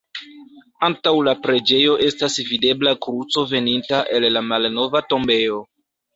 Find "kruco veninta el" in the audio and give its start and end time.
3.07-4.27